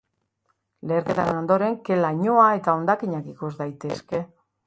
[0.91, 4.23] Leherketaren ondoren ke lainoa eta hondakinak ikus daitezke.